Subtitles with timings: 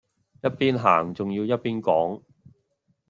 [0.41, 2.23] 一邊行仲要一邊講